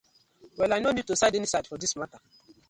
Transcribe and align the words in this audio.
Well 0.57 0.73
I 0.73 0.79
no 0.79 0.89
need 0.89 1.05
to 1.05 1.15
side 1.15 1.35
any 1.35 1.45
side 1.45 1.67
for 1.67 1.77
dis 1.77 1.95
matta. 1.95 2.19